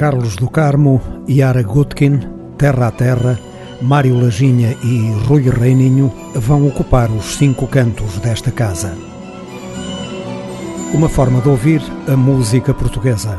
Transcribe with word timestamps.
Carlos 0.00 0.34
do 0.34 0.48
Carmo, 0.48 0.98
Yara 1.28 1.62
Gutkin, 1.62 2.20
Terra 2.56 2.86
a 2.86 2.90
Terra, 2.90 3.38
Mário 3.82 4.18
Laginha 4.18 4.74
e 4.82 5.10
Rui 5.26 5.50
Reininho 5.50 6.10
vão 6.34 6.66
ocupar 6.66 7.10
os 7.10 7.36
cinco 7.36 7.66
cantos 7.66 8.18
desta 8.18 8.50
casa. 8.50 8.96
Uma 10.94 11.06
forma 11.06 11.42
de 11.42 11.50
ouvir 11.50 11.82
a 12.08 12.16
música 12.16 12.72
portuguesa. 12.72 13.38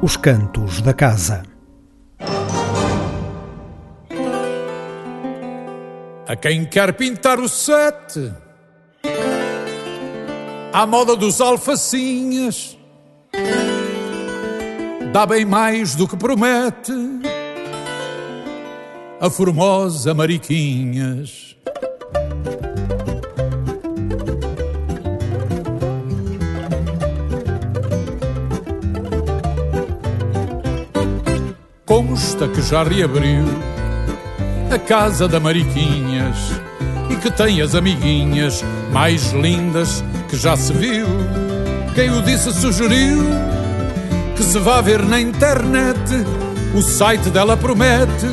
Os 0.00 0.16
Cantos 0.16 0.80
da 0.80 0.94
Casa. 0.94 1.42
A 6.26 6.34
quem 6.34 6.64
quer 6.64 6.94
pintar 6.94 7.38
o 7.38 7.46
sete, 7.46 8.32
à 10.72 10.86
moda 10.86 11.14
dos 11.14 11.42
alfacinhas, 11.42 12.78
dá 15.14 15.24
bem 15.24 15.44
mais 15.44 15.94
do 15.94 16.08
que 16.08 16.16
promete 16.16 16.92
a 19.20 19.30
formosa 19.30 20.12
Mariquinhas. 20.12 21.54
Consta 31.86 32.48
que 32.48 32.60
já 32.60 32.82
reabriu 32.82 33.44
a 34.68 34.78
casa 34.80 35.28
da 35.28 35.38
Mariquinhas 35.38 36.36
e 37.08 37.14
que 37.14 37.30
tem 37.30 37.62
as 37.62 37.76
amiguinhas 37.76 38.64
mais 38.92 39.30
lindas 39.30 40.02
que 40.28 40.36
já 40.36 40.56
se 40.56 40.72
viu. 40.72 41.06
Quem 41.94 42.10
o 42.10 42.20
disse 42.20 42.52
sugeriu 42.52 43.22
que 44.36 44.42
se 44.42 44.58
vá 44.58 44.80
ver 44.80 45.02
na 45.02 45.20
internet, 45.20 45.98
o 46.74 46.82
site 46.82 47.30
dela 47.30 47.56
promete 47.56 48.26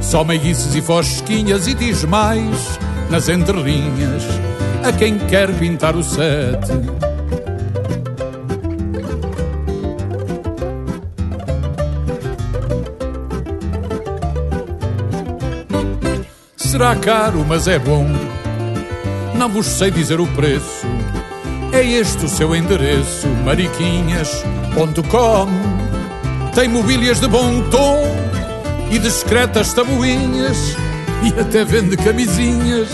só 0.00 0.22
meiguices 0.22 0.74
e 0.74 0.80
fosquinhas 0.80 1.66
e 1.66 1.74
diz 1.74 2.04
mais 2.04 2.78
nas 3.10 3.28
entrelinhas 3.28 4.22
a 4.84 4.92
quem 4.92 5.18
quer 5.18 5.52
pintar 5.58 5.96
o 5.96 6.02
sete. 6.02 6.72
Será 16.56 16.94
caro, 16.94 17.44
mas 17.48 17.66
é 17.66 17.78
bom. 17.78 18.06
Não 19.34 19.48
vos 19.48 19.66
sei 19.66 19.90
dizer 19.90 20.20
o 20.20 20.26
preço. 20.28 20.86
É 21.72 21.82
este 21.84 22.26
o 22.26 22.28
seu 22.28 22.54
endereço, 22.54 23.26
mariquinhas.com. 24.76 25.48
Tem 26.54 26.68
mobílias 26.68 27.20
de 27.20 27.28
bom 27.28 27.62
tom 27.70 28.02
e 28.90 28.98
discretas 28.98 29.72
tabuinhas 29.72 30.76
e 31.22 31.40
até 31.40 31.64
vende 31.64 31.96
camisinhas. 31.96 32.88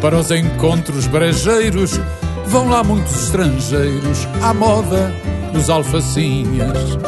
Para 0.00 0.16
os 0.16 0.30
encontros 0.30 1.06
brejeiros 1.06 2.00
vão 2.46 2.68
lá 2.68 2.82
muitos 2.84 3.24
estrangeiros 3.24 4.26
à 4.42 4.52
moda 4.52 5.12
dos 5.52 5.70
alfacinhas. 5.70 6.98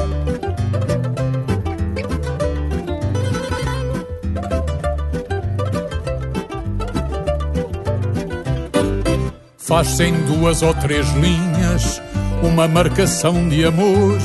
Faz-se 9.59 10.05
em 10.05 10.15
duas 10.23 10.63
ou 10.63 10.73
três 10.73 11.07
linhas 11.13 12.01
uma 12.43 12.69
marcação 12.69 13.49
de 13.49 13.65
amor. 13.65 14.19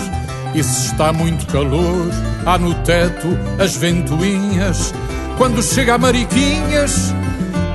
E 0.54 0.64
se 0.64 0.88
está 0.88 1.12
muito 1.12 1.48
calor, 1.48 2.10
há 2.46 2.58
no 2.58 2.74
teto 2.84 3.28
as 3.60 3.76
ventoinhas. 3.76 4.94
Quando 5.38 5.64
chega 5.64 5.96
a 5.96 5.98
Mariquinhas, 5.98 7.14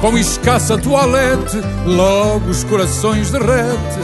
com 0.00 0.16
escassa 0.16 0.78
toalete, 0.78 1.58
logo 1.84 2.50
os 2.50 2.62
corações 2.64 3.30
derrete. 3.30 3.98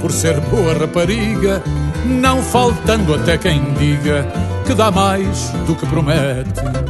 Por 0.00 0.12
ser 0.12 0.38
boa 0.40 0.74
rapariga, 0.74 1.62
não 2.04 2.42
faltando 2.42 3.14
até 3.14 3.38
quem 3.38 3.72
diga 3.74 4.26
que 4.66 4.74
dá 4.74 4.90
mais 4.90 5.50
do 5.66 5.74
que 5.74 5.86
promete. 5.86 6.85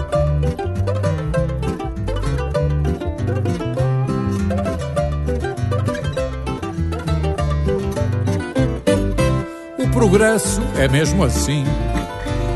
Progresso 10.16 10.62
é 10.78 10.88
mesmo 10.88 11.22
assim. 11.22 11.62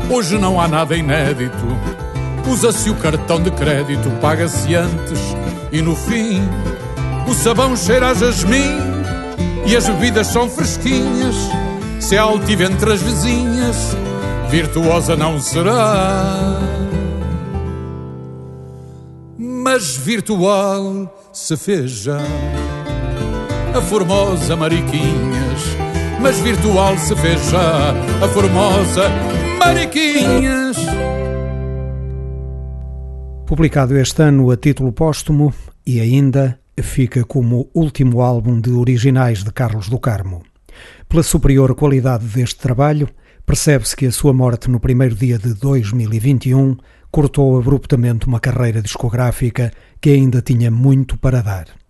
Hoje 0.09 0.35
não 0.39 0.59
há 0.59 0.67
nada 0.67 0.97
inédito. 0.97 1.67
Usa-se 2.49 2.89
o 2.89 2.95
cartão 2.95 3.39
de 3.39 3.51
crédito, 3.51 4.09
paga-se 4.19 4.73
antes 4.73 5.19
e 5.71 5.79
no 5.79 5.95
fim. 5.95 6.41
O 7.27 7.35
sabão 7.35 7.77
cheira 7.77 8.09
a 8.09 8.13
jasmim 8.15 8.79
e 9.67 9.75
as 9.75 9.87
bebidas 9.87 10.25
são 10.25 10.49
fresquinhas. 10.49 11.35
Se 11.99 12.15
é 12.15 12.17
altiva 12.17 12.63
entre 12.63 12.93
as 12.93 13.01
vizinhas, 13.03 13.95
virtuosa 14.49 15.15
não 15.15 15.39
será. 15.39 16.57
Mas 19.37 19.95
virtual 19.97 21.15
se 21.31 21.55
fez 21.55 21.91
já 21.91 22.21
a 23.75 23.81
formosa 23.81 24.55
Mariquinhas. 24.55 25.40
Mas 26.21 26.39
virtual 26.39 26.97
se 26.99 27.15
já 27.15 27.91
a 28.23 28.27
formosa 28.27 29.09
Mariquinhas. 29.57 30.77
Publicado 33.47 33.97
este 33.97 34.21
ano 34.21 34.51
a 34.51 34.55
título 34.55 34.91
póstumo 34.91 35.51
e 35.85 35.99
ainda 35.99 36.59
fica 36.79 37.23
como 37.23 37.69
último 37.73 38.21
álbum 38.21 38.61
de 38.61 38.71
originais 38.71 39.43
de 39.43 39.51
Carlos 39.51 39.89
do 39.89 39.99
Carmo. 39.99 40.43
Pela 41.09 41.23
superior 41.23 41.73
qualidade 41.73 42.25
deste 42.25 42.59
trabalho, 42.59 43.09
percebe-se 43.45 43.95
que 43.95 44.05
a 44.05 44.11
sua 44.11 44.31
morte 44.31 44.69
no 44.69 44.79
primeiro 44.79 45.15
dia 45.15 45.39
de 45.39 45.55
2021 45.55 46.77
cortou 47.11 47.57
abruptamente 47.57 48.27
uma 48.27 48.39
carreira 48.39 48.81
discográfica 48.81 49.71
que 49.99 50.11
ainda 50.11 50.41
tinha 50.41 50.69
muito 50.69 51.17
para 51.17 51.41
dar. 51.41 51.80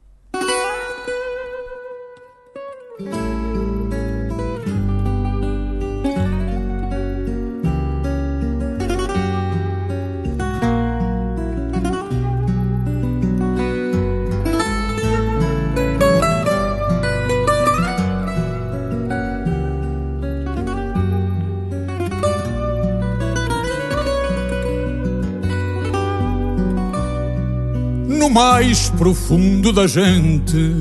Mais 28.32 28.90
profundo 28.92 29.74
da 29.74 29.86
gente, 29.88 30.74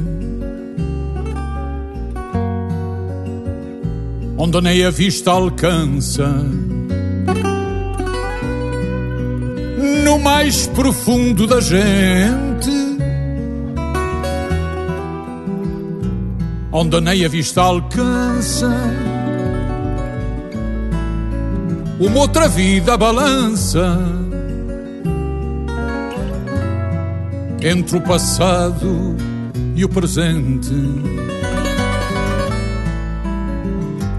onde 4.39 4.61
nem 4.61 4.85
a 4.85 4.91
vista 4.91 5.33
alcança, 5.33 6.29
no 10.05 10.19
mais 10.21 10.69
profundo 10.69 11.47
da 11.47 11.61
gente, 11.61 12.71
onde 16.71 17.01
nem 17.01 17.25
a 17.25 17.29
vista 17.29 17.63
alcança. 17.63 18.71
Uma 21.99 22.21
outra 22.21 22.49
vida 22.49 22.97
balança 22.97 24.30
entre 27.63 27.99
o 27.99 28.01
passado 28.01 29.15
e 29.77 29.85
o 29.85 29.89
presente. 29.89 30.75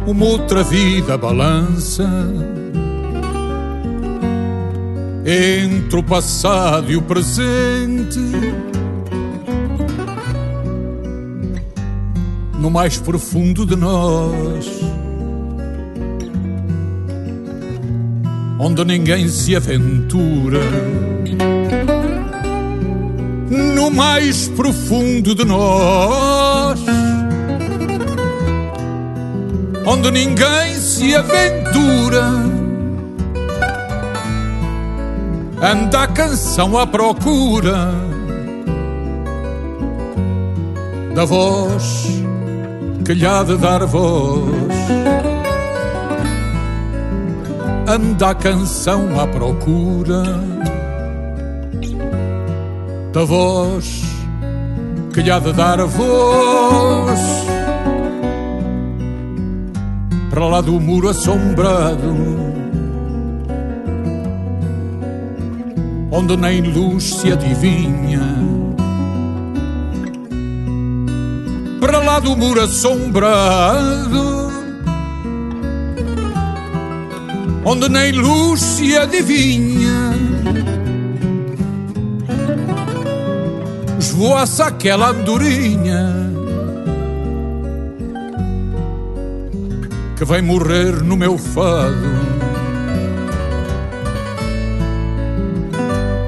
Uma 0.06 0.26
outra 0.26 0.64
vida 0.64 1.18
balança 1.18 2.08
entre 5.26 6.00
o 6.00 6.04
passado 6.04 6.92
e 6.92 6.96
o 6.96 7.02
presente. 7.02 8.20
No 12.60 12.70
mais 12.70 12.98
profundo 13.00 13.66
de 13.66 13.76
nós, 13.76 14.82
onde 18.60 18.86
ninguém 18.86 19.28
se 19.28 19.56
aventura 19.56 20.60
no 23.82 23.90
mais 23.90 24.48
profundo 24.50 25.34
de 25.34 25.44
nós, 25.44 26.80
onde 29.88 30.12
ninguém 30.12 30.76
se 30.76 31.16
aventura. 31.16 32.24
Anda 35.64 36.04
a 36.04 36.08
canção 36.08 36.78
à 36.78 36.86
procura 36.86 37.92
da 41.16 41.26
voz 41.26 42.08
que 43.04 43.14
lhe 43.16 43.26
há 43.26 43.42
de 43.42 43.58
dar 43.58 43.84
voz. 43.86 44.76
Anda 47.88 48.30
a 48.30 48.36
canção 48.36 49.20
à 49.20 49.26
procura 49.26 50.51
da 53.12 53.26
voz 53.26 54.04
que 55.14 55.22
lhe 55.22 55.30
há 55.30 55.40
de 55.40 55.52
dar 55.54 55.86
voz. 55.86 57.20
Para 60.30 60.46
lá 60.46 60.62
do 60.62 60.80
muro 60.80 61.10
assombrado, 61.10 62.16
onde 66.10 66.38
nem 66.38 66.62
luz 66.62 67.16
se 67.16 67.32
adivinha. 67.32 68.22
Para 71.82 72.00
lá 72.00 72.20
do 72.20 72.38
muro 72.38 72.62
assombrado, 72.62 74.52
onde 77.66 77.90
nem 77.90 78.14
luz 78.14 78.62
se 78.62 78.98
adivinha. 78.98 80.12
Esvoaça 84.22 84.66
aquela 84.66 85.10
andorinha 85.10 86.14
que 90.16 90.24
vem 90.24 90.44
morrer 90.44 91.02
no 91.02 91.18
meu 91.18 91.40
fado. 91.40 91.96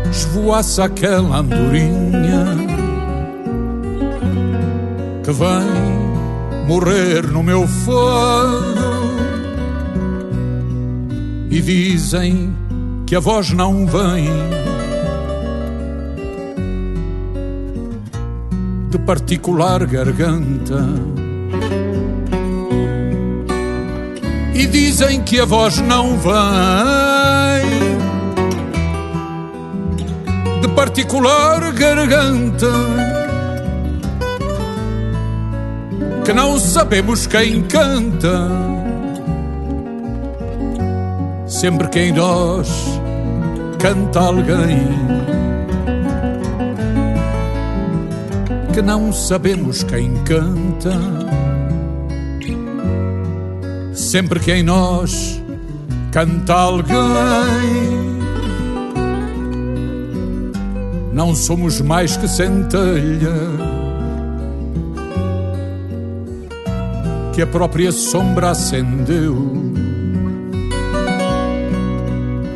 Esvoaça 0.10 0.86
aquela 0.86 1.38
andorinha 1.38 2.58
que 5.24 5.32
vem 5.32 6.68
morrer 6.68 7.28
no 7.28 7.44
meu 7.44 7.68
fado. 7.68 8.74
E 11.52 11.62
dizem 11.62 12.56
que 13.06 13.16
a 13.16 13.20
voz 13.20 13.52
não 13.52 13.86
vem 13.86 14.63
particular 19.14 19.86
garganta. 19.86 20.90
E 24.56 24.66
dizem 24.66 25.22
que 25.22 25.40
a 25.40 25.46
voz 25.46 25.78
não 25.78 26.18
vem 26.18 26.32
de 30.62 30.68
particular 30.70 31.72
garganta. 31.74 32.72
Que 36.26 36.34
não 36.34 36.58
sabemos 36.58 37.28
quem 37.28 37.62
canta. 37.62 38.50
Sempre 41.46 41.88
que 41.90 42.00
em 42.00 42.14
nós 42.14 42.68
canta 43.78 44.22
alguém 44.22 45.13
que 48.74 48.82
não 48.82 49.14
sabemos 49.14 49.84
quem 49.84 50.12
canta. 50.24 51.00
Sempre 53.94 54.40
que 54.40 54.52
em 54.52 54.64
nós 54.64 55.40
canta 56.12 56.54
alguém, 56.54 56.96
não 61.14 61.36
somos 61.36 61.80
mais 61.82 62.18
que 62.18 62.28
centelha 62.28 63.34
que 67.34 67.44
a 67.44 67.48
própria 67.48 67.92
sombra 67.92 68.52
acendeu. 68.52 69.36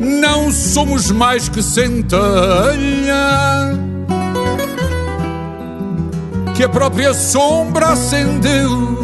Não 0.00 0.50
somos 0.50 1.12
mais 1.12 1.48
que 1.48 1.62
centelha 1.62 2.97
que 6.58 6.64
a 6.64 6.68
própria 6.68 7.14
sombra 7.14 7.90
acendeu. 7.90 8.98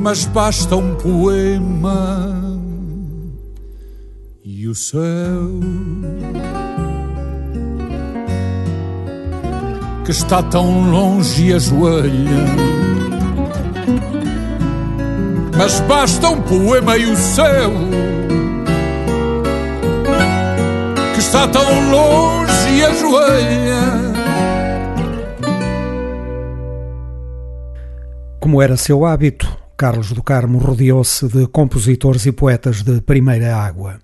Mas 0.00 0.24
basta 0.24 0.76
um 0.76 0.94
poema 0.94 2.40
e 4.42 4.66
o 4.66 4.74
céu 4.74 5.50
que 10.06 10.10
está 10.10 10.42
tão 10.42 10.90
longe 10.90 11.48
e 11.48 11.52
ajoelha. 11.52 12.46
Mas 15.54 15.80
basta 15.80 16.30
um 16.30 16.40
poema 16.40 16.96
e 16.96 17.04
o 17.04 17.14
céu 17.14 17.72
que 21.12 21.20
está 21.20 21.46
tão 21.46 21.90
longe 21.90 22.70
e 22.70 22.84
ajoelha. 22.86 24.09
Como 28.50 28.62
era 28.62 28.76
seu 28.76 29.06
hábito, 29.06 29.46
Carlos 29.76 30.10
do 30.10 30.24
Carmo 30.24 30.58
rodeou-se 30.58 31.28
de 31.28 31.46
compositores 31.46 32.26
e 32.26 32.32
poetas 32.32 32.82
de 32.82 33.00
primeira 33.00 33.56
água. 33.56 34.00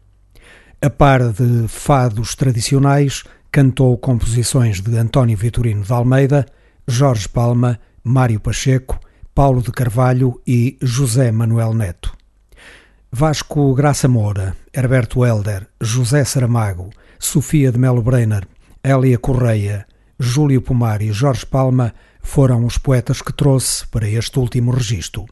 A 0.80 0.88
par 0.88 1.32
de 1.32 1.66
fados 1.66 2.36
tradicionais, 2.36 3.24
cantou 3.50 3.98
composições 3.98 4.80
de 4.80 4.96
António 4.96 5.36
Vitorino 5.36 5.82
de 5.82 5.92
Almeida, 5.92 6.46
Jorge 6.86 7.28
Palma, 7.28 7.80
Mário 8.04 8.38
Pacheco, 8.38 9.00
Paulo 9.34 9.60
de 9.60 9.72
Carvalho 9.72 10.40
e 10.46 10.78
José 10.80 11.32
Manuel 11.32 11.74
Neto. 11.74 12.16
Vasco 13.10 13.74
Graça 13.74 14.06
Moura, 14.06 14.54
Herberto 14.72 15.26
Helder, 15.26 15.66
José 15.80 16.24
Saramago, 16.24 16.90
Sofia 17.18 17.72
de 17.72 17.78
Melo 17.78 18.00
Brenner, 18.00 18.46
Hélia 18.80 19.18
Correia, 19.18 19.88
Júlio 20.20 20.62
Pomar 20.62 21.02
e 21.02 21.10
Jorge 21.10 21.44
Palma 21.44 21.92
foram 22.26 22.66
os 22.66 22.76
poetas 22.76 23.22
que 23.22 23.32
trouxe 23.32 23.86
para 23.86 24.06
este 24.06 24.38
último 24.38 24.72
registro. 24.72 25.24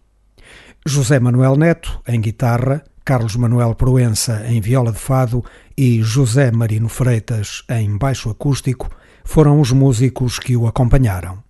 José 0.86 1.18
Manuel 1.18 1.56
Neto, 1.56 2.00
em 2.06 2.20
guitarra, 2.20 2.82
Carlos 3.04 3.36
Manuel 3.36 3.74
Proença, 3.74 4.46
em 4.46 4.60
viola 4.60 4.92
de 4.92 4.98
fado 4.98 5.44
e 5.76 6.00
José 6.02 6.50
Marino 6.50 6.88
Freitas, 6.88 7.62
em 7.68 7.98
baixo 7.98 8.30
acústico, 8.30 8.88
foram 9.24 9.60
os 9.60 9.72
músicos 9.72 10.38
que 10.38 10.56
o 10.56 10.66
acompanharam. 10.66 11.43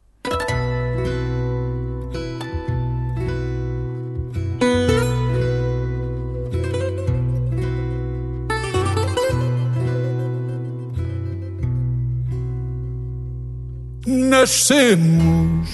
Nascemos 14.28 15.68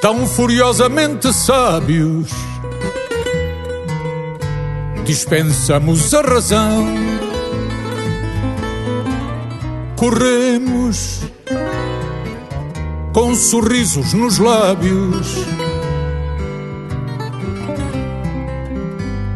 tão 0.00 0.26
furiosamente 0.26 1.30
sábios, 1.30 2.30
dispensamos 5.04 6.14
a 6.14 6.22
razão, 6.22 6.86
corremos 9.94 11.20
com 13.12 13.34
sorrisos 13.34 14.14
nos 14.14 14.38
lábios. 14.38 15.34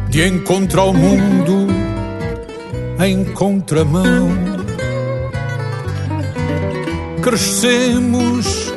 De 0.09 0.27
encontrar 0.27 0.81
ao 0.81 0.93
mundo 0.93 1.67
em 2.99 3.23
contramão 3.25 4.54
crescemos 7.25 8.71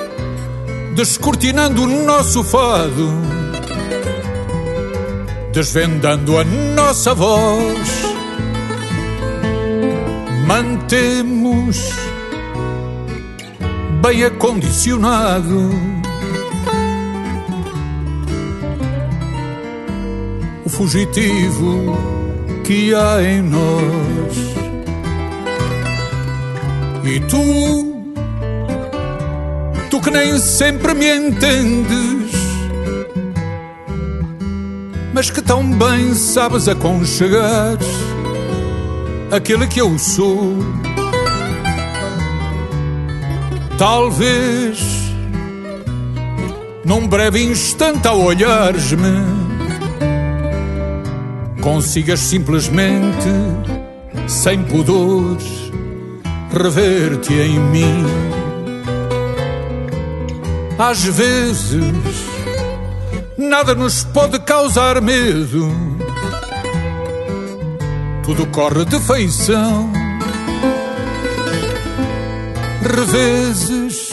descortinando 0.97 1.83
o 1.83 1.87
nosso 1.87 2.43
fado, 2.43 3.11
desvendando 5.53 6.39
a 6.39 6.45
nossa 6.45 7.13
voz. 7.13 8.05
Mantemos 10.47 11.91
bem 14.01 14.25
acondicionado 14.25 15.71
o 20.65 20.69
fugitivo 20.71 21.99
que 22.65 22.95
há 22.95 23.23
em 23.23 23.43
nós. 23.43 24.39
E 27.05 27.21
tu 27.21 27.88
tu 29.99 30.01
que 30.01 30.11
nem 30.11 30.39
sempre 30.39 30.95
me 30.95 31.07
entendes, 31.07 32.33
mas 35.13 35.31
que 35.31 35.43
tão 35.43 35.71
bem 35.73 36.15
sabes 36.15 36.69
aconchegar 36.69 37.77
aquele 39.31 39.67
que 39.67 39.81
eu 39.81 39.99
sou. 39.99 40.57
Talvez 43.77 44.79
num 46.85 47.07
breve 47.07 47.43
instante 47.43 48.07
ao 48.09 48.21
olhares-me 48.21 49.49
consigas 51.61 52.21
simplesmente, 52.21 53.29
sem 54.27 54.63
pudores, 54.63 55.73
rever-te 56.53 57.35
em 57.35 57.59
mim. 57.59 58.28
Às 60.79 61.05
vezes, 61.05 61.85
nada 63.37 63.75
nos 63.75 64.05
pode 64.05 64.39
causar 64.41 65.01
medo, 65.01 65.69
tudo 68.25 68.47
corre 68.47 68.85
de 68.85 69.01
feição. 69.01 69.93
Revezes, 72.83 74.11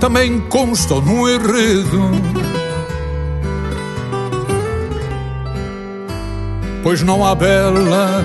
também 0.00 0.38
constam 0.48 1.00
no 1.00 1.28
enredo 1.28 2.46
pois 6.86 7.02
não 7.02 7.26
há 7.26 7.34
bela 7.34 8.24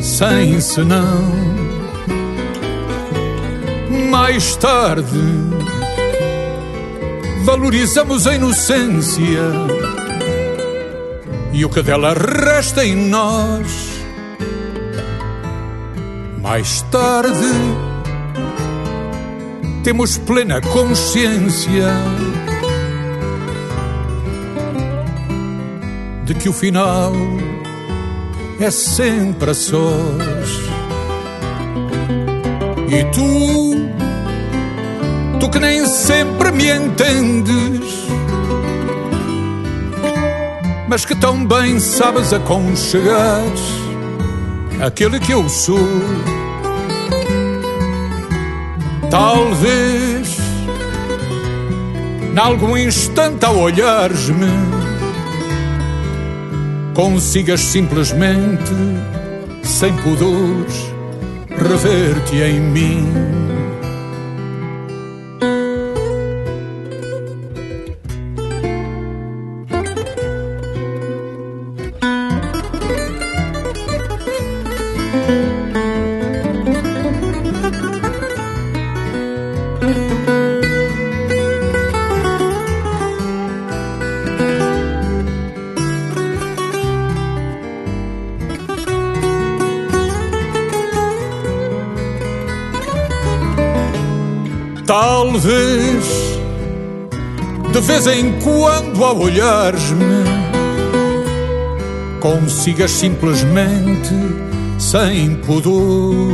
sem 0.00 0.60
senão. 0.60 1.71
Mais 4.12 4.54
tarde 4.56 5.06
valorizamos 7.46 8.26
a 8.26 8.34
inocência 8.34 9.40
e 11.50 11.64
o 11.64 11.70
que 11.70 11.82
dela 11.82 12.12
resta 12.12 12.84
em 12.84 12.94
nós. 12.94 14.04
Mais 16.42 16.82
tarde 16.82 17.32
temos 19.82 20.18
plena 20.18 20.60
consciência 20.60 21.88
de 26.26 26.34
que 26.34 26.50
o 26.50 26.52
final 26.52 27.14
é 28.60 28.70
sempre 28.70 29.52
a 29.52 29.54
sós. 29.54 30.60
E 32.90 33.04
tu, 33.04 33.81
tu 35.42 35.50
que 35.50 35.58
nem 35.58 35.84
sempre 35.86 36.52
me 36.52 36.70
entendes, 36.70 38.06
mas 40.88 41.04
que 41.04 41.16
tão 41.16 41.44
bem 41.44 41.80
sabes 41.80 42.32
aconchegar 42.32 43.42
aquele 44.80 45.18
que 45.18 45.32
eu 45.32 45.48
sou. 45.48 45.88
Talvez, 49.10 50.36
nalgum 52.32 52.76
instante 52.76 53.44
ao 53.44 53.58
olhares-me, 53.58 54.46
consigas 56.94 57.62
simplesmente, 57.62 58.72
sem 59.64 59.92
pudores, 59.92 60.94
rever-te 61.50 62.36
em 62.36 62.60
mim. 62.60 63.51
Vez 98.02 98.06
em 98.06 98.32
quando 98.40 99.04
ao 99.04 99.18
olhares-me 99.18 100.24
consigas 102.20 102.90
simplesmente 102.90 104.14
sem 104.78 105.36
pudor 105.36 106.32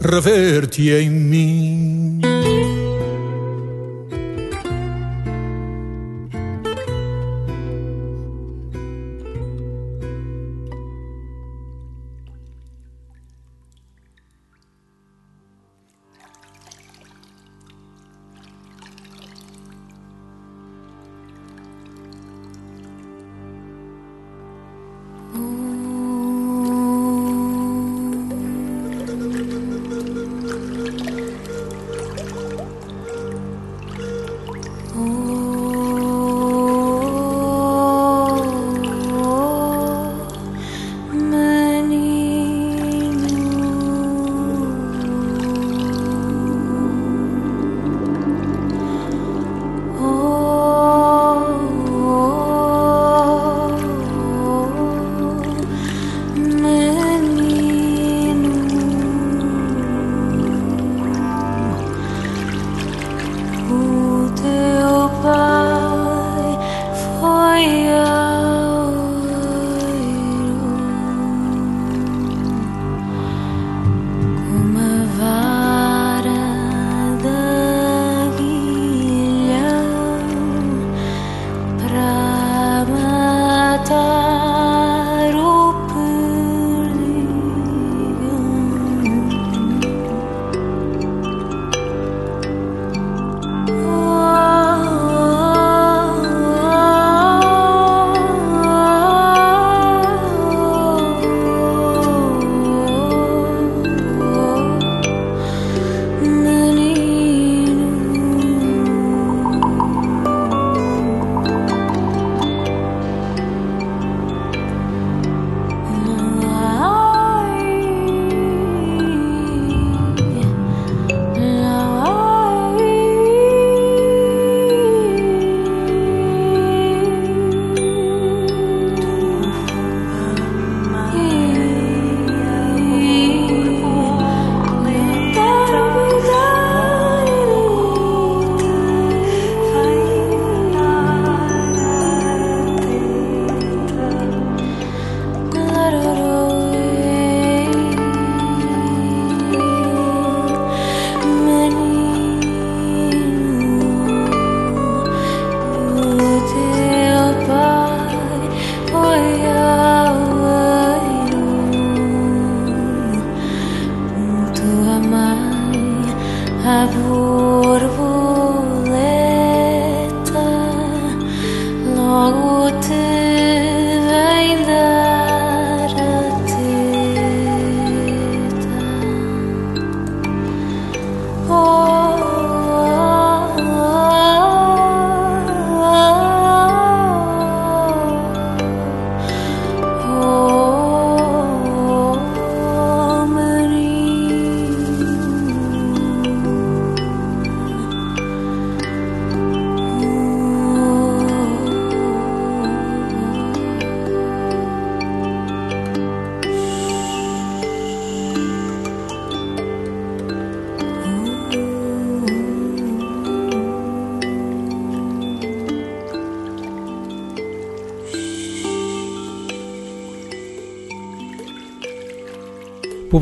rever-te 0.00 0.90
em 0.90 1.10
mim. 1.10 1.95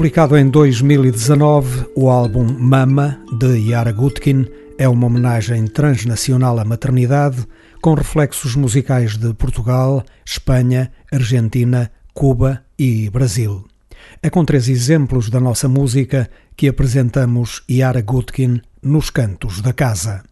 Publicado 0.04 0.36
em 0.36 0.50
2019, 0.50 1.86
o 1.96 2.10
álbum 2.10 2.44
Mama, 2.44 3.18
de 3.38 3.70
Yara 3.70 3.90
Gutkin, 3.90 4.46
é 4.76 4.86
uma 4.86 5.06
homenagem 5.06 5.66
transnacional 5.66 6.58
à 6.58 6.64
maternidade, 6.64 7.46
com 7.80 7.94
reflexos 7.94 8.54
musicais 8.54 9.16
de 9.16 9.32
Portugal, 9.32 10.04
Espanha, 10.22 10.92
Argentina, 11.10 11.90
Cuba 12.12 12.62
e 12.78 13.08
Brasil. 13.08 13.64
É 14.22 14.28
com 14.28 14.44
três 14.44 14.68
exemplos 14.68 15.30
da 15.30 15.40
nossa 15.40 15.70
música 15.70 16.28
que 16.54 16.68
apresentamos 16.68 17.62
Yara 17.66 18.02
Gutkin 18.02 18.60
nos 18.82 19.08
cantos 19.08 19.62
da 19.62 19.72
casa. 19.72 20.22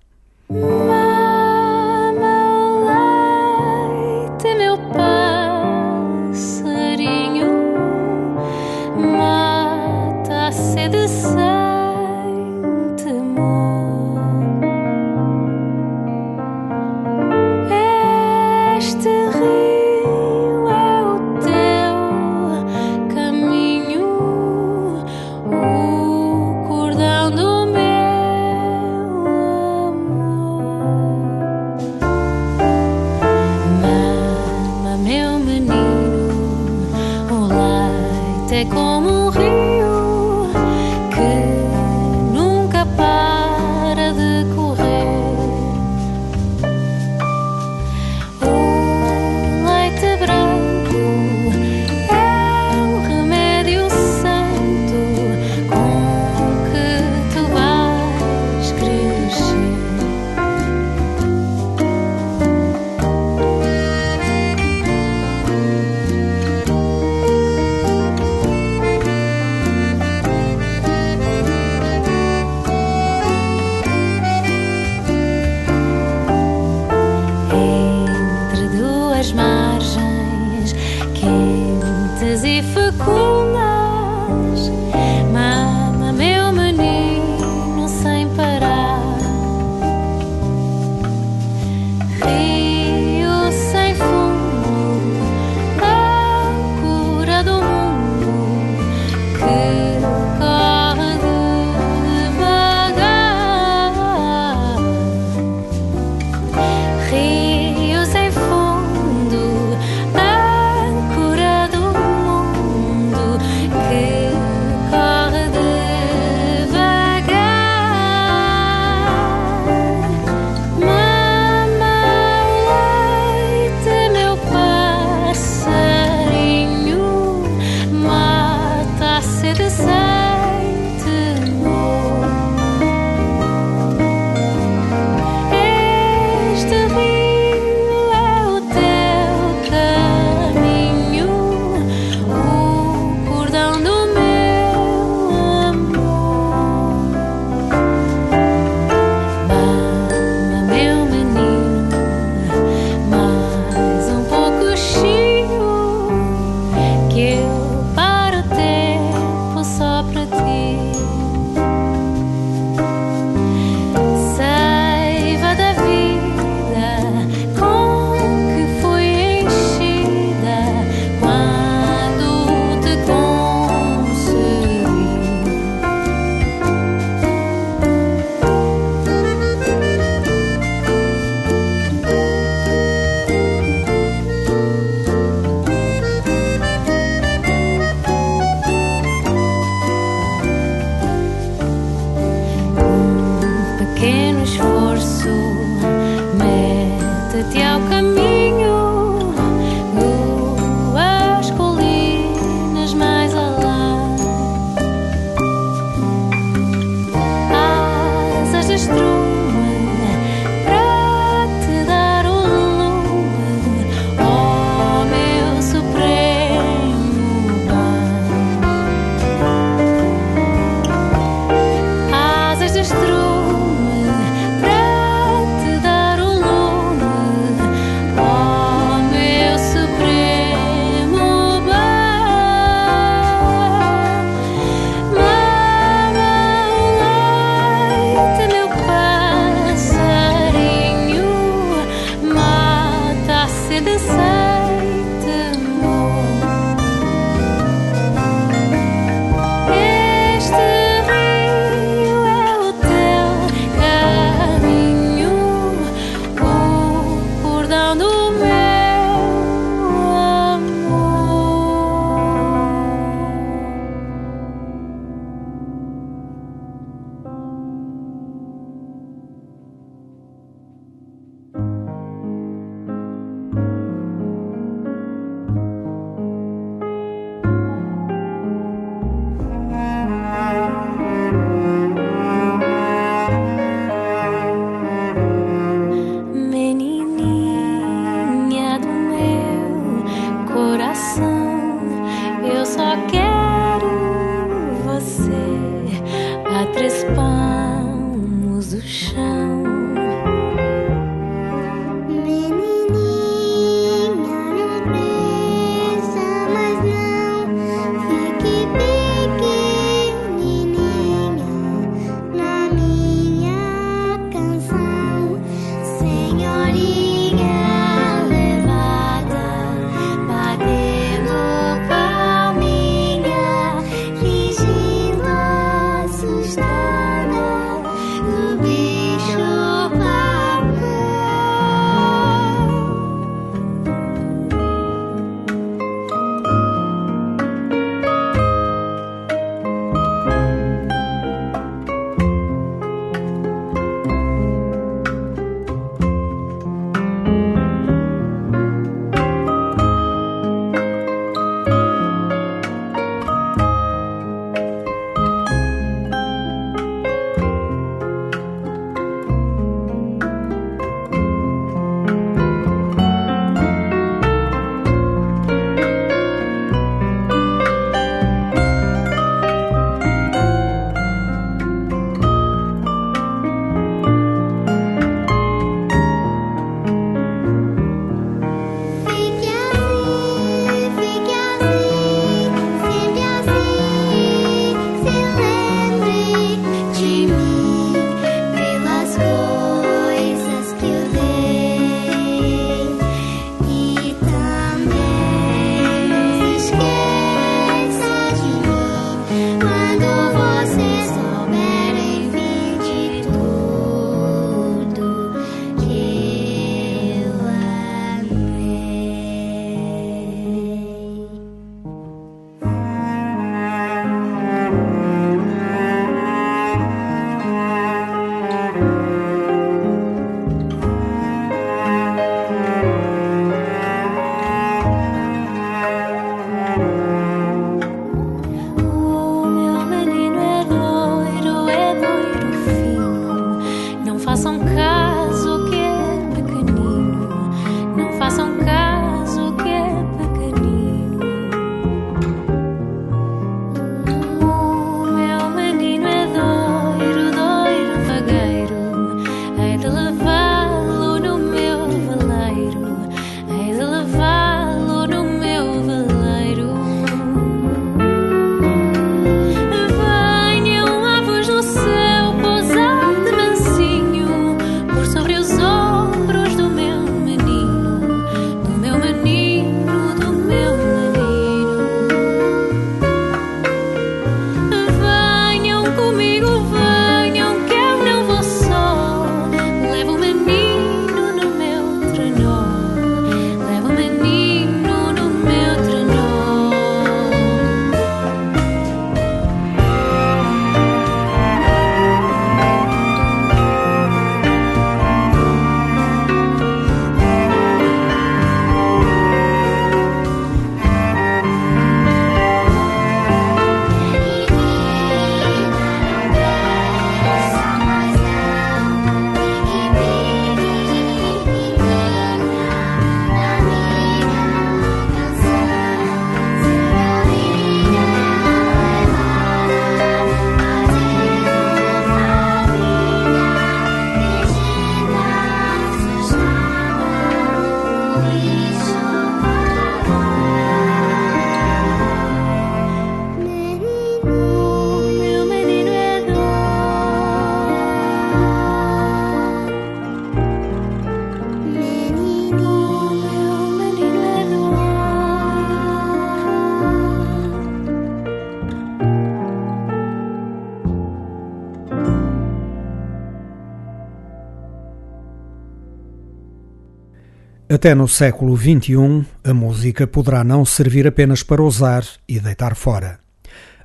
Até 557.73 557.95
no 557.95 558.07
século 558.07 558.55
XXI, 558.55 559.25
a 559.43 559.55
música 559.55 560.07
poderá 560.07 560.45
não 560.45 560.63
servir 560.63 561.07
apenas 561.07 561.43
para 561.43 561.63
usar 561.63 562.05
e 562.29 562.39
deitar 562.39 562.77
fora. 562.77 563.19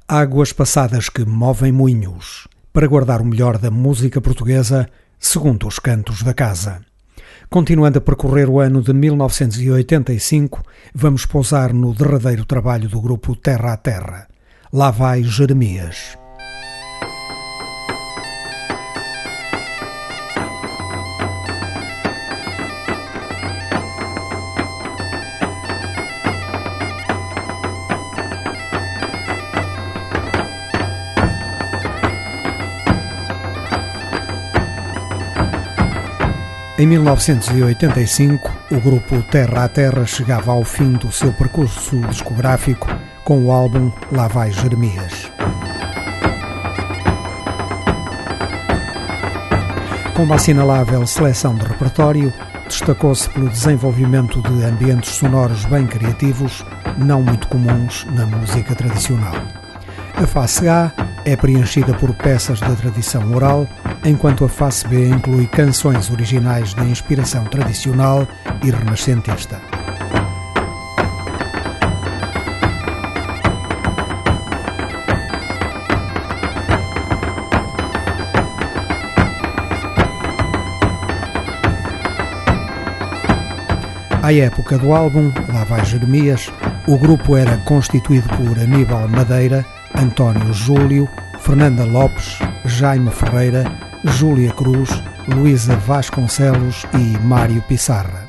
Águas 0.06 0.52
passadas 0.52 1.08
que 1.08 1.23
movem 1.23 1.71
moinhos, 1.71 2.50
para 2.73 2.86
guardar 2.86 3.21
o 3.21 3.26
melhor 3.26 3.58
da 3.58 3.71
música 3.71 4.19
portuguesa, 4.19 4.89
segundo 5.17 5.65
os 5.65 5.80
cantos 5.80 6.21
da 6.21 6.34
casa. 6.34 6.82
Continuando 7.50 8.00
a 8.00 8.02
percorrer 8.02 8.50
o 8.50 8.60
ano 8.60 8.82
de 8.82 8.91
1985, 8.91 10.62
vamos 10.93 11.26
pousar 11.26 11.71
no 11.71 11.93
derradeiro 11.93 12.43
trabalho 12.43 12.89
do 12.89 13.00
grupo 13.00 13.38
Terra 13.38 13.71
a 13.71 13.78
Terra. 13.78 14.28
Lá 14.69 14.91
vai 14.91 15.23
Jeremias. 15.23 16.17
Em 36.80 36.86
1985, 36.86 38.56
o 38.70 38.80
grupo 38.80 39.24
Terra 39.32 39.63
a 39.63 39.68
Terra 39.68 40.06
chegava 40.06 40.52
ao 40.52 40.63
fim 40.63 40.92
do 40.92 41.12
seu 41.12 41.34
percurso 41.34 42.00
discográfico 42.02 42.88
com 43.24 43.44
o 43.46 43.52
álbum 43.52 43.92
Lá 44.12 44.28
Vai 44.28 44.52
Jeremias. 44.52 45.32
Com 50.16 50.22
uma 50.22 50.36
assinalável 50.36 51.08
seleção 51.08 51.56
de 51.56 51.66
repertório, 51.66 52.32
destacou-se 52.68 53.28
pelo 53.32 53.50
desenvolvimento 53.50 54.40
de 54.44 54.63
ambientes 54.63 55.16
sonoros 55.16 55.66
bem 55.66 55.88
criativos, 55.88 56.63
não 56.96 57.24
muito 57.24 57.48
comuns 57.48 58.06
na 58.12 58.28
música 58.28 58.76
tradicional. 58.76 59.34
A 60.20 60.26
face 60.26 60.68
A 60.68 60.92
é 61.26 61.36
preenchida 61.36 61.94
por 61.94 62.12
peças 62.16 62.60
da 62.60 62.76
tradição 62.76 63.32
oral, 63.36 63.68
enquanto 64.04 64.44
a 64.46 64.50
face 64.50 64.88
B 64.88 65.08
inclui 65.10 65.46
canções 65.46 66.10
originais 66.10 66.74
de 66.74 66.84
inspiração 66.86 67.44
tradicional 67.46 68.28
e 68.64 68.72
renascentista. 68.72 69.62
À 84.24 84.34
época 84.34 84.78
do 84.80 84.94
álbum, 84.94 85.32
Lá 85.54 85.64
vai 85.64 85.86
Jeremias, 85.86 86.52
o 86.88 86.98
grupo 86.98 87.38
era 87.38 87.56
constituído 87.60 88.28
por 88.30 88.60
Aníbal 88.60 89.08
Madeira, 89.08 89.66
António 89.98 90.54
Júlio, 90.54 91.10
Fernanda 91.40 91.84
Lopes, 91.84 92.38
Jaime 92.66 93.10
Ferreira, 93.10 93.64
Júlia 94.06 94.54
Cruz, 94.54 94.90
Luísa 95.28 95.76
Vasconcelos 95.76 96.86
e 96.94 97.18
Mário 97.26 97.64
Pissarra. 97.64 98.27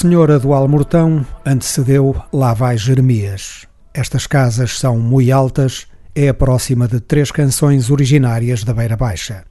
Senhora 0.00 0.38
do 0.38 0.52
Almortão 0.52 1.26
antecedeu 1.44 2.14
Lá 2.32 2.54
Vai 2.54 2.78
Jeremias. 2.78 3.66
Estas 3.92 4.28
casas 4.28 4.78
são 4.78 4.96
muito 4.96 5.32
altas, 5.32 5.88
é 6.14 6.28
a 6.28 6.34
próxima 6.34 6.86
de 6.86 7.00
três 7.00 7.32
canções 7.32 7.90
originárias 7.90 8.62
da 8.62 8.72
Beira 8.72 8.96
Baixa. 8.96 9.42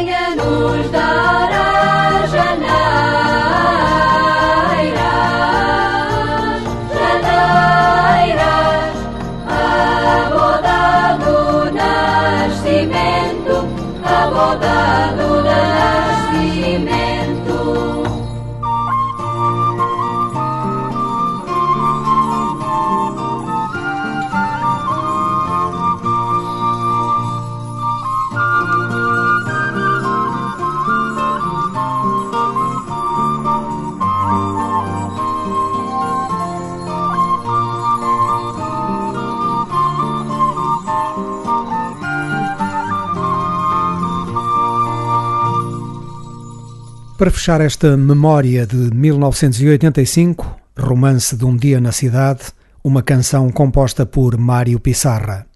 Traianul 0.00 0.99
Para 47.20 47.30
fechar 47.30 47.60
esta 47.60 47.98
memória 47.98 48.66
de 48.66 48.94
1985, 48.94 50.56
Romance 50.74 51.36
de 51.36 51.44
um 51.44 51.54
Dia 51.54 51.78
na 51.78 51.92
Cidade, 51.92 52.44
uma 52.82 53.02
canção 53.02 53.50
composta 53.50 54.06
por 54.06 54.38
Mário 54.38 54.80
Pissarra. 54.80 55.46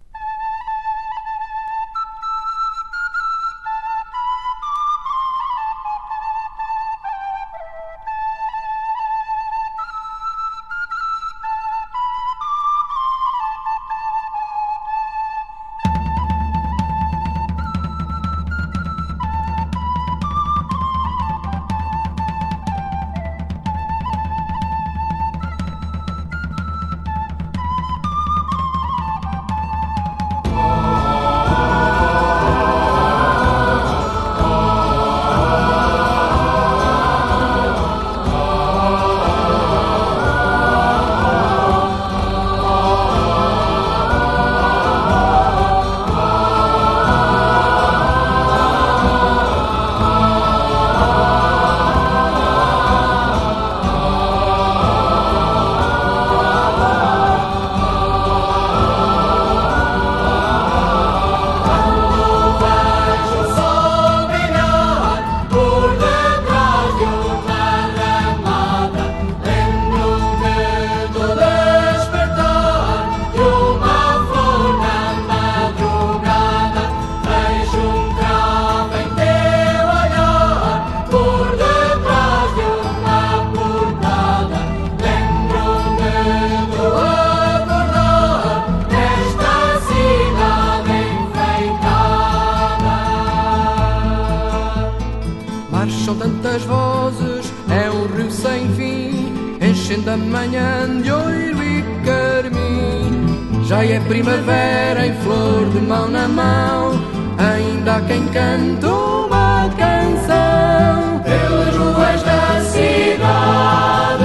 é 103.94 104.00
primavera 104.00 105.06
em 105.06 105.14
flor 105.22 105.70
de 105.70 105.80
mão 105.80 106.08
na 106.08 106.26
mão. 106.26 107.00
Ainda 107.38 107.96
há 107.96 108.00
quem 108.00 108.26
canta 108.28 108.88
uma 108.88 109.70
canção 109.76 111.20
pelas 111.22 111.76
ruas 111.76 112.22
da 112.22 112.60
cidade, 112.72 114.24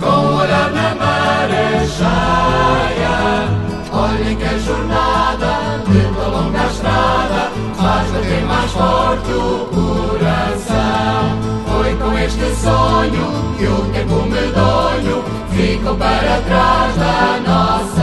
com 0.00 0.06
o 0.06 0.36
olhar 0.36 0.70
na 0.72 0.94
marechaya. 0.96 2.08
Olhem 3.92 4.36
que 4.36 4.44
a 4.44 4.58
jornada 4.58 5.80
de 5.86 5.98
uma 6.06 6.26
longa 6.26 6.66
estrada 6.66 7.52
faz 7.76 8.10
bater 8.10 8.44
mais 8.46 8.72
forte 8.72 9.32
o 9.32 9.68
coração. 9.76 11.38
Foi 11.66 11.94
com 11.96 12.18
este 12.18 12.54
sonho 12.56 13.54
que 13.58 13.66
o 13.66 13.92
tempo 13.92 14.22
medonho 14.28 15.22
ficou 15.50 15.96
para 15.96 16.40
trás 16.48 16.96
da 16.96 17.40
nossa. 17.46 18.01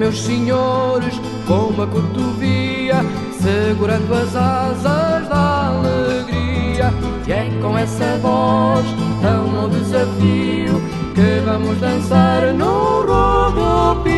meus 0.00 0.18
senhores, 0.22 1.20
com 1.46 1.66
uma 1.66 1.86
cotovia, 1.86 3.04
segurando 3.38 4.14
as 4.14 4.34
asas 4.34 5.28
da 5.28 5.66
alegria. 5.66 6.90
E 7.26 7.32
é 7.32 7.50
com 7.60 7.76
essa 7.76 8.18
voz, 8.22 8.86
tão 9.20 9.46
no 9.46 9.68
desafio, 9.68 10.80
que 11.14 11.42
vamos 11.44 11.78
dançar 11.78 12.54
no 12.54 13.02
rodopio. 13.02 14.14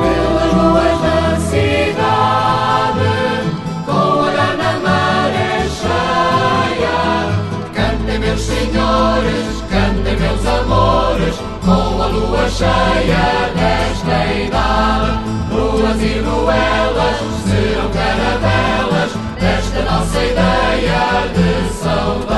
Pelas 0.00 0.52
ruas 0.54 1.00
da 1.02 1.36
cidade, 1.50 3.04
com 3.84 4.22
a 4.22 4.30
grana 4.30 4.80
maré 4.82 5.68
cheia, 5.68 6.96
cantem 7.74 8.18
meus 8.18 8.40
senhores, 8.40 9.62
cantem 9.68 10.16
meus 10.16 10.46
amores 10.46 11.05
lua 12.16 12.48
cheia 12.48 13.52
desta 13.54 14.16
idade. 14.34 15.18
Luas 15.52 16.02
e 16.02 16.18
ruelas 16.20 17.16
serão 17.44 17.90
caravelas 17.90 19.12
desta 19.38 19.82
nossa 19.82 20.18
ideia 20.24 21.28
de 21.34 21.74
saudade. 21.74 22.35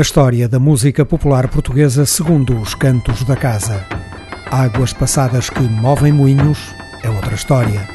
A 0.00 0.02
história 0.02 0.48
da 0.48 0.58
música 0.58 1.04
popular 1.04 1.46
portuguesa 1.48 2.06
segundo 2.06 2.58
os 2.58 2.74
cantos 2.74 3.22
da 3.22 3.36
casa. 3.36 3.86
Águas 4.50 4.94
passadas 4.94 5.50
que 5.50 5.60
movem 5.60 6.10
moinhos 6.10 6.74
é 7.02 7.10
outra 7.10 7.34
história. 7.34 7.86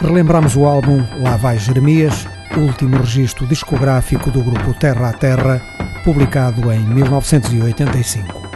Relembramos 0.00 0.56
o 0.56 0.64
álbum 0.64 1.04
Lá 1.20 1.36
Vai 1.36 1.58
Jeremias, 1.58 2.26
último 2.56 2.96
registro 2.96 3.46
discográfico 3.46 4.30
do 4.30 4.42
grupo 4.42 4.72
Terra 4.80 5.10
a 5.10 5.12
Terra, 5.12 5.60
publicado 6.02 6.72
em 6.72 6.86
1985. 6.86 8.48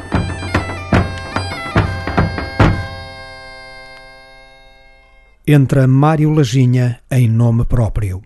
Entra 5.47 5.87
Mário 5.87 6.31
Laginha 6.31 6.99
em 7.11 7.29
nome 7.29 7.67
próprio. 7.67 8.23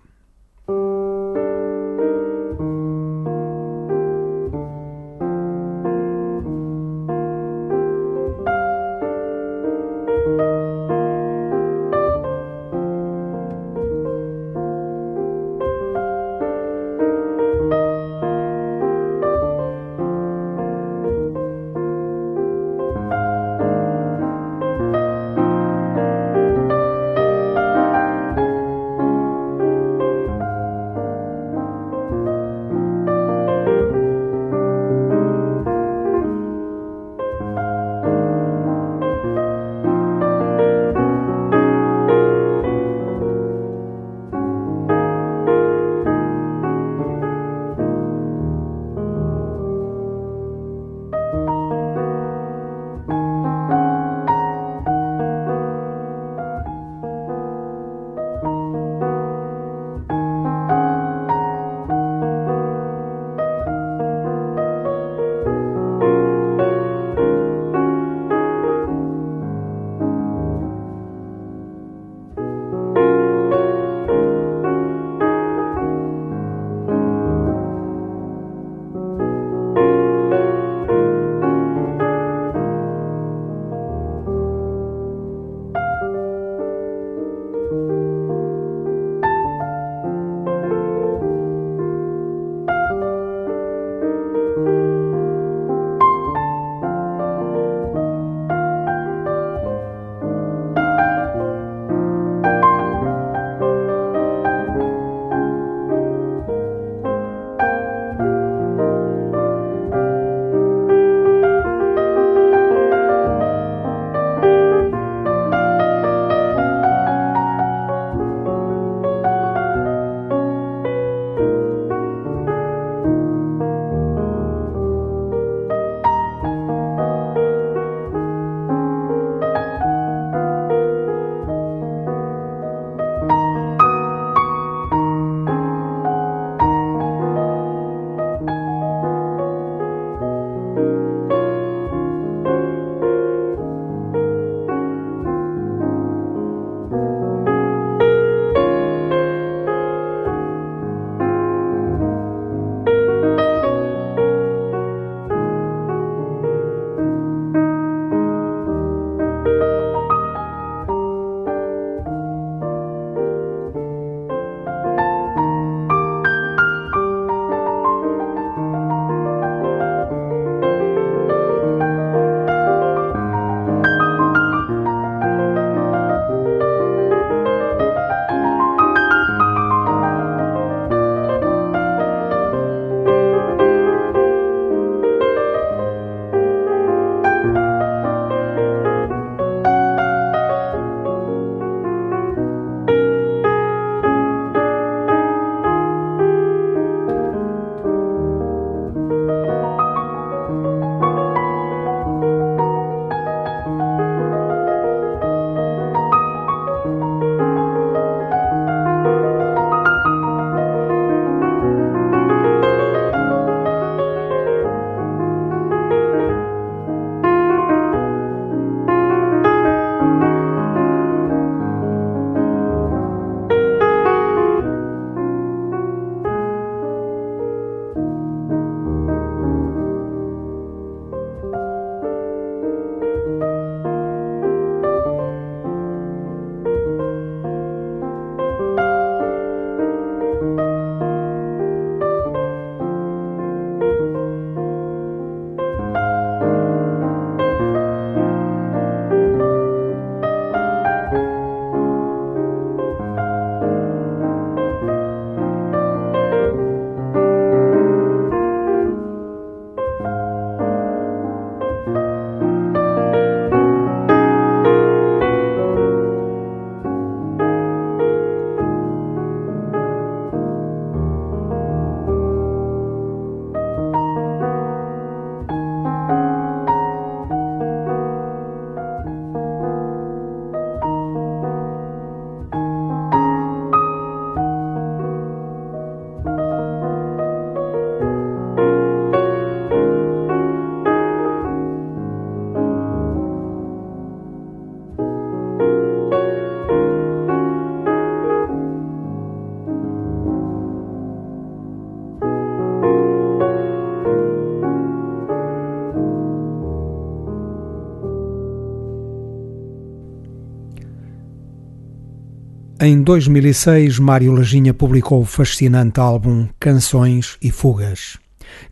Em 312.82 313.02
2006, 313.02 313.98
Mário 313.98 314.32
Lajinha 314.32 314.72
publicou 314.72 315.20
o 315.20 315.26
fascinante 315.26 316.00
álbum 316.00 316.48
Canções 316.58 317.36
e 317.42 317.50
Fugas. 317.50 318.16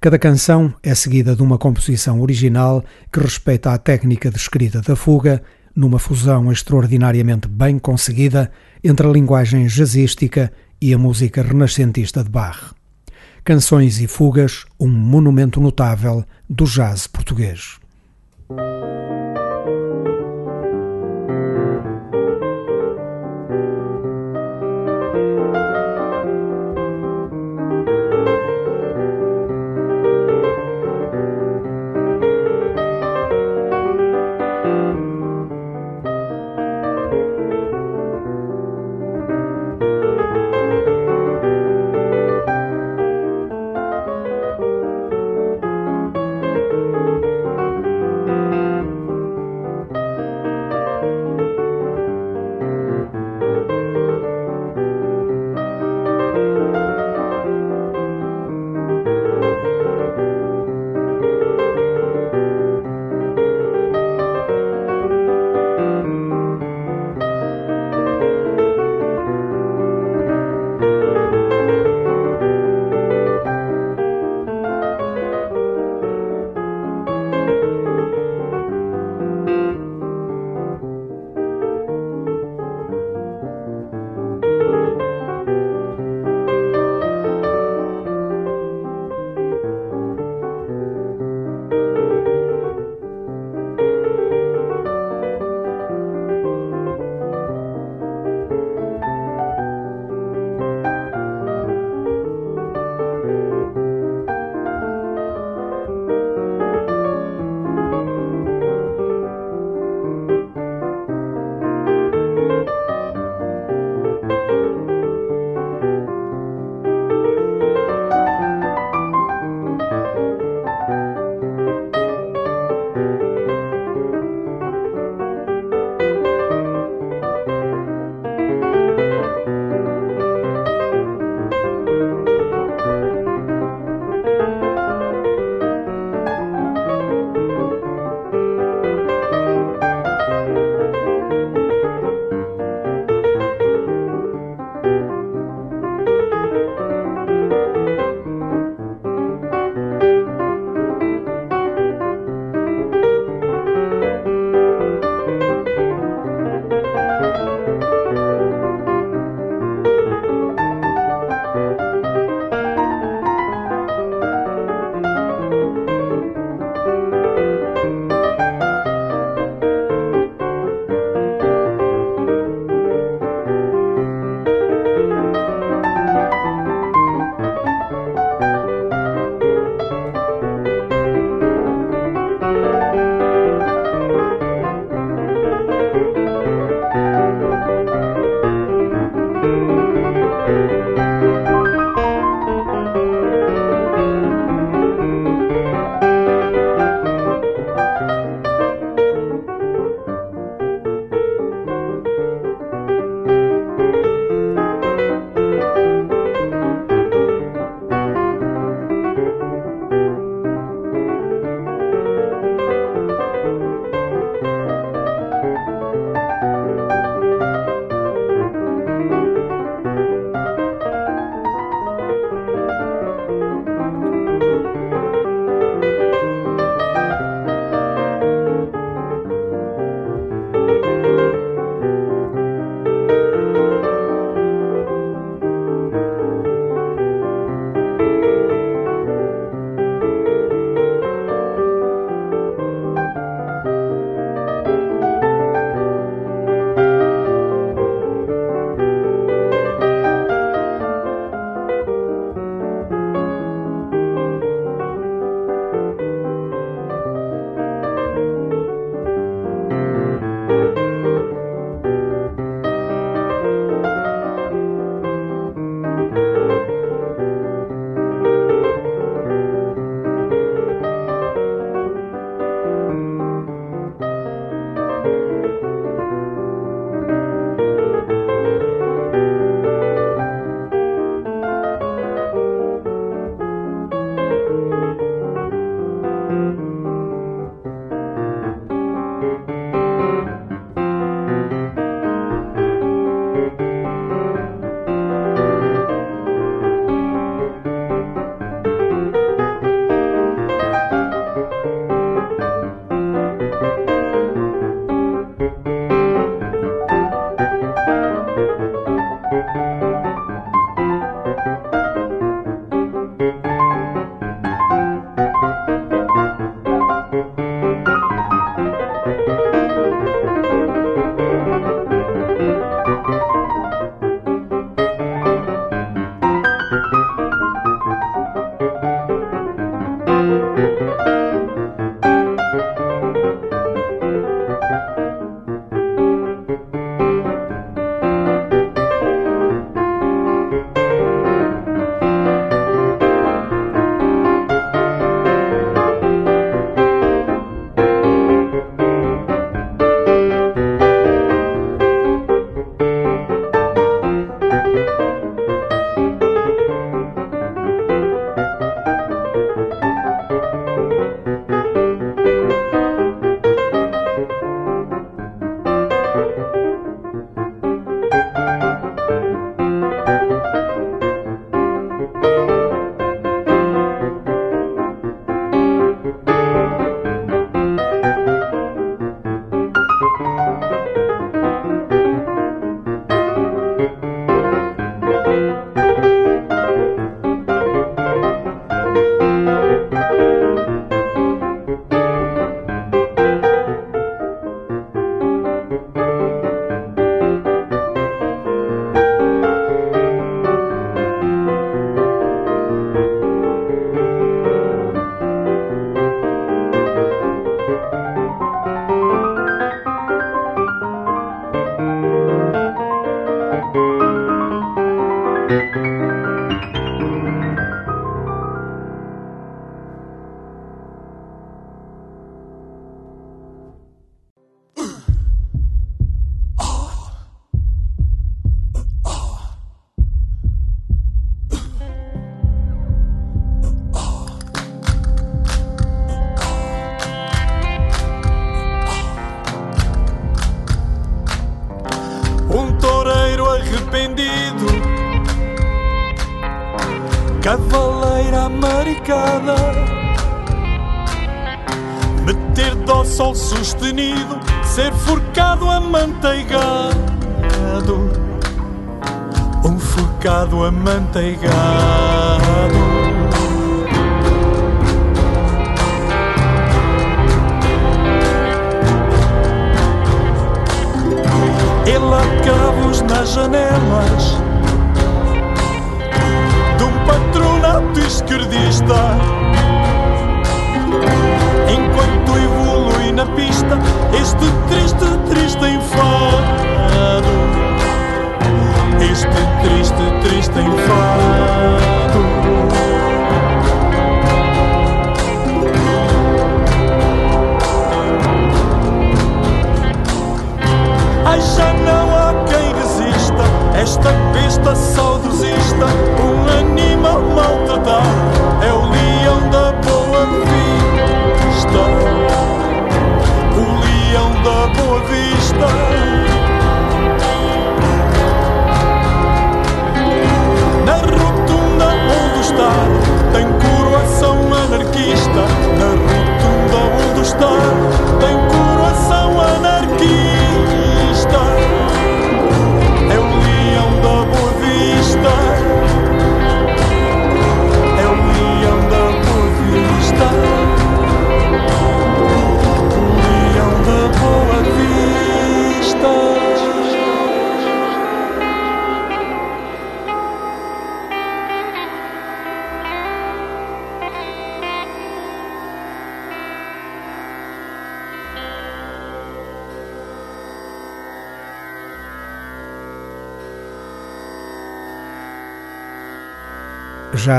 Cada 0.00 0.18
canção 0.18 0.72
é 0.82 0.94
seguida 0.94 1.36
de 1.36 1.42
uma 1.42 1.59
composição 1.59 2.18
original 2.22 2.82
que 3.12 3.20
respeita 3.20 3.70
a 3.70 3.76
técnica 3.76 4.30
de 4.30 4.38
escrita 4.38 4.80
da 4.80 4.96
fuga, 4.96 5.42
numa 5.76 5.98
fusão 5.98 6.50
extraordinariamente 6.50 7.46
bem 7.46 7.78
conseguida 7.78 8.50
entre 8.82 9.06
a 9.06 9.11
linguagem 9.11 9.66
jazzística 9.66 10.50
e 10.80 10.94
a 10.94 10.96
música 10.96 11.42
renascentista 11.42 12.24
de 12.24 12.30
Bach. 12.30 12.72
Canções 13.44 14.00
e 14.00 14.06
Fugas, 14.06 14.64
um 14.80 14.88
monumento 14.88 15.61
notável 15.61 16.24
do 16.48 16.64
jazz 16.64 17.06
português. 17.06 17.78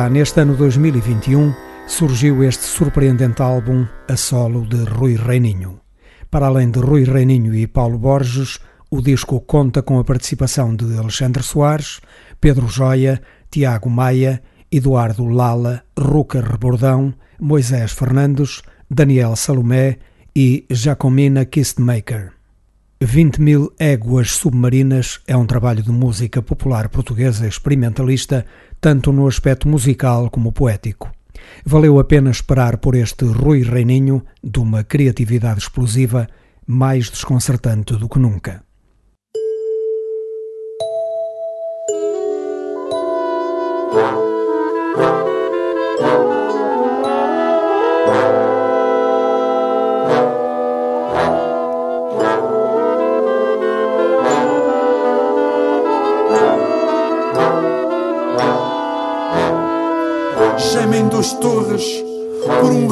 Neste 0.10 0.42
ano 0.42 0.56
2021 0.56 1.54
surgiu 1.86 2.44
este 2.44 2.64
surpreendente 2.64 3.44
álbum 3.44 3.86
a 4.08 4.18
solo 4.18 4.66
de 4.66 4.84
Rui 4.84 5.16
Reininho. 5.16 5.80
Para 6.32 6.48
além 6.48 6.72
de 6.72 6.80
Rui 6.80 7.04
Reininho 7.04 7.54
e 7.54 7.68
Paulo 7.68 8.00
Borges, 8.00 8.60
o 8.90 9.04
disco 9.04 9.40
conta 9.40 9.84
com 9.84 10.00
a 10.00 10.04
participação 10.04 10.76
de 10.76 10.98
Alexandre 10.98 11.44
Soares, 11.44 12.02
Pedro 12.42 12.68
Joia, 12.68 13.22
Tiago 13.52 13.88
Maia, 13.88 14.42
Eduardo 14.72 15.26
Lala, 15.26 15.84
Ruca 15.96 16.42
Rebordão, 16.42 17.14
Moisés 17.40 17.92
Fernandes, 17.92 18.64
Daniel 18.90 19.36
Salomé 19.36 20.00
e 20.36 20.66
Jacomina 20.72 21.46
Kistmaker. 21.46 22.32
20 23.02 23.42
mil 23.42 23.72
éguas 23.80 24.32
submarinas 24.32 25.22
é 25.26 25.38
um 25.38 25.46
trabalho 25.46 25.82
de 25.82 25.90
música 25.90 26.42
popular 26.42 26.90
portuguesa 26.90 27.48
experimentalista, 27.48 28.46
tanto 28.80 29.12
no 29.12 29.28
aspecto 29.28 29.68
musical 29.68 30.30
como 30.30 30.52
poético. 30.52 31.12
Valeu 31.66 32.00
a 32.00 32.04
pena 32.04 32.32
esperar 32.32 32.78
por 32.78 32.96
este 32.96 33.26
Rui 33.26 33.64
Reininho, 33.64 34.26
de 34.44 34.60
uma 34.60 34.84
criatividade 34.84 35.60
explosiva, 35.60 36.28
mais 36.66 37.10
desconcertante 37.10 37.96
do 37.96 38.08
que 38.08 38.20
nunca. 38.20 38.64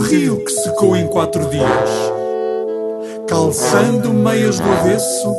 Rio 0.08 0.42
que 0.44 0.52
secou 0.52 0.96
em 0.96 1.06
quatro 1.08 1.50
dias. 1.50 1.90
Calçando 3.28 4.14
meias 4.14 4.58
do 4.58 4.70
avesso, 4.70 5.36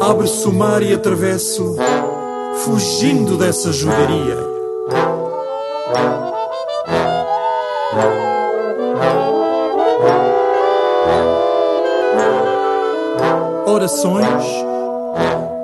abre-se 0.00 0.48
o 0.48 0.52
mar 0.52 0.82
e 0.82 0.92
atravesso, 0.92 1.76
fugindo 2.64 3.36
dessa 3.38 3.72
judaria. 3.72 4.36
Orações, 13.66 14.44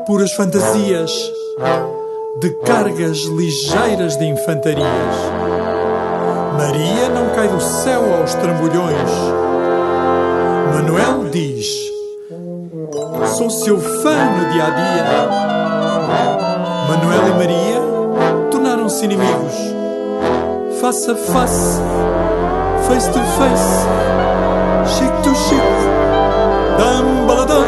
puras 0.07 0.33
fantasias 0.33 1.13
de 2.39 2.51
cargas 2.65 3.19
ligeiras 3.23 4.17
de 4.17 4.25
infantarias. 4.25 5.66
Maria 6.67 7.09
não 7.11 7.33
cai 7.33 7.47
do 7.47 7.61
céu 7.61 8.13
aos 8.17 8.35
trambolhões. 8.35 9.11
Manuel 10.75 11.31
diz: 11.31 11.65
Sou 13.37 13.49
seu 13.49 13.79
fã 13.79 14.17
no 14.33 14.51
dia 14.51 14.65
a 14.65 14.71
dia. 14.71 15.05
Manuel 16.89 17.29
e 17.29 17.33
Maria 17.35 17.81
tornaram-se 18.51 19.05
inimigos. 19.05 19.55
Face 20.81 21.09
a 21.09 21.15
face, 21.15 21.81
face 22.89 23.13
to 23.13 23.21
face, 23.39 23.87
chic 24.99 25.13
to 25.23 25.33
chic, 25.37 25.63
dam 26.79 27.27
baladam. 27.29 27.65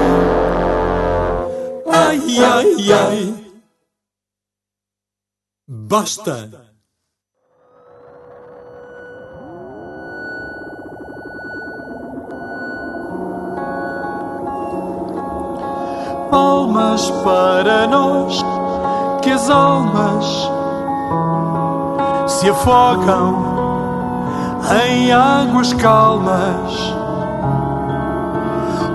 Ai, 1.86 2.20
ai, 2.40 2.92
ai. 2.92 3.34
Basta! 5.68 6.67
Para 17.10 17.86
nós, 17.86 18.44
que 19.22 19.30
as 19.30 19.50
almas 19.50 20.50
se 22.26 22.50
afogam 22.50 23.58
em 24.86 25.10
águas 25.12 25.72
calmas. 25.74 26.94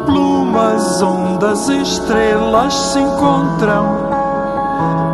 Plumas 0.05 1.01
onde 1.01 1.45
as 1.45 1.67
estrelas 1.69 2.73
se 2.73 2.99
encontram 2.99 4.13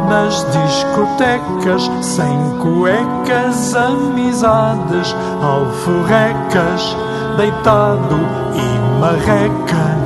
nas 0.09 0.45
discotecas, 0.51 1.89
sem 2.01 2.57
cuecas, 2.57 3.75
amizades, 3.75 5.15
alforrecas, 5.41 6.97
deitado 7.37 8.19
e 8.55 8.99
marreca, 8.99 9.97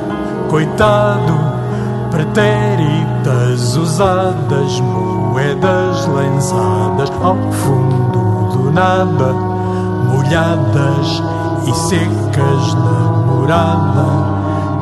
coitado, 0.49 1.52
pretéritas 2.14 3.76
usadas, 3.76 4.80
moedas 4.82 6.05
lançadas 6.05 7.11
ao 7.24 7.36
fundo 7.51 8.55
do 8.55 8.72
nada, 8.72 9.34
molhadas 10.14 11.24
e 11.66 11.74
secas, 11.74 12.74
namorada, 12.76 14.05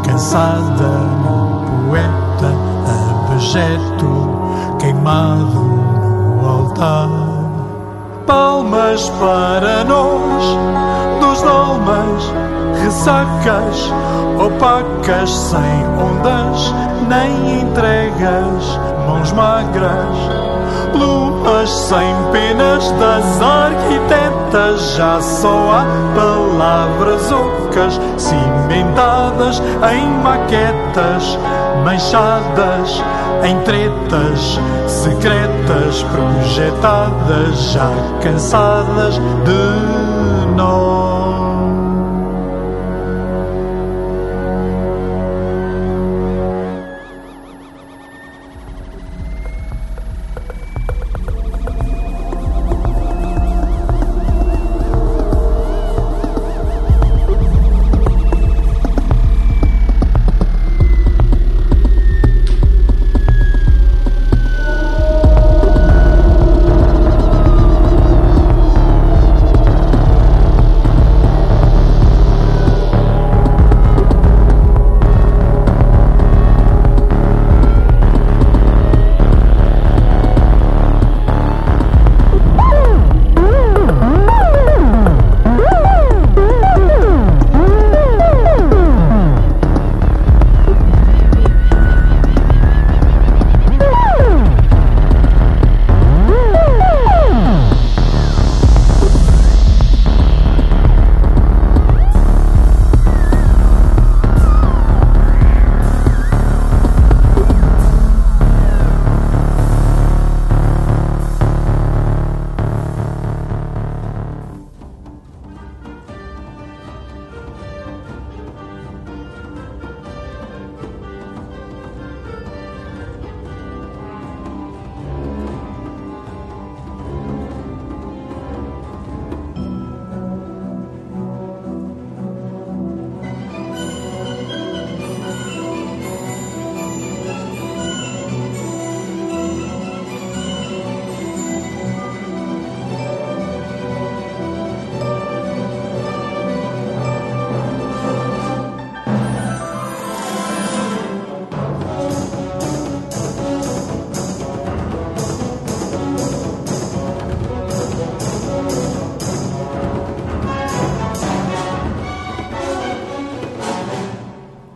cansada, 0.05 0.89
no 1.23 1.87
poeta, 1.87 2.51
abjeto 3.29 4.77
queimado 4.77 5.61
no 5.61 6.49
altar. 6.49 7.07
palmas 8.27 9.09
para 9.11 9.85
nós, 9.85 10.43
dos 11.21 11.41
dolmas, 11.41 12.33
ressacas, 12.83 13.89
opacas, 14.37 15.29
sem 15.29 16.01
nem 17.07 17.61
entregas, 17.61 18.79
mãos 19.07 19.31
magras, 19.33 20.17
luas 20.93 21.69
sem 21.69 22.15
penas 22.31 22.91
das 22.91 23.41
arquitetas, 23.41 24.95
já 24.95 25.21
só 25.21 25.71
há 25.71 25.85
palavras 26.15 27.31
ocas, 27.31 27.99
cimentadas 28.17 29.61
em 29.91 30.07
maquetas, 30.23 31.37
manchadas 31.83 33.01
em 33.43 33.57
tretas 33.61 34.59
secretas 34.87 36.03
projetadas, 36.03 37.71
já 37.71 37.89
cansadas 38.21 39.15
de 39.15 40.55
nós. 40.55 41.10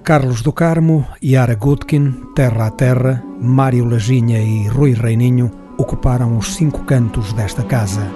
Carlos 0.05 0.43
do 0.43 0.53
Carmo, 0.53 1.07
Yara 1.19 1.55
Gutkin, 1.55 2.29
Terra 2.35 2.67
a 2.67 2.69
Terra, 2.69 3.23
Mário 3.41 3.85
Laginha 3.85 4.39
e 4.39 4.67
Rui 4.67 4.93
Reininho 4.93 5.49
ocuparam 5.79 6.37
os 6.37 6.53
cinco 6.53 6.83
cantos 6.83 7.33
desta 7.33 7.63
casa. 7.63 8.07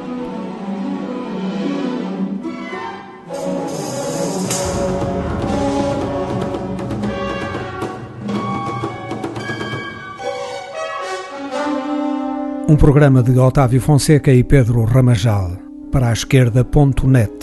Um 12.68 12.76
programa 12.76 13.24
de 13.24 13.36
Otávio 13.40 13.82
Fonseca 13.82 14.32
e 14.32 14.44
Pedro 14.44 14.84
Ramajal 14.84 15.58
para 15.92 16.10
a 16.10 16.14
esquerda.net. 16.14 17.39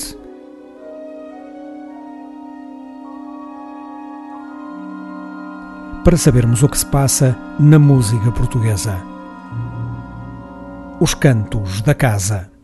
para 6.06 6.16
sabermos 6.16 6.62
o 6.62 6.68
que 6.68 6.78
se 6.78 6.86
passa 6.86 7.36
na 7.58 7.80
música 7.80 8.30
portuguesa. 8.30 9.02
Os 11.00 11.14
Cantos 11.14 11.82
da 11.82 11.96
Casa. 11.96 12.55